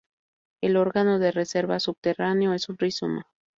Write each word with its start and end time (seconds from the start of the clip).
El 0.63 0.77
órgano 0.77 1.19
de 1.19 1.29
reserva 1.31 1.79
subterráneo 1.79 2.53
es 2.53 2.69
un 2.69 2.77
rizoma. 2.79 3.27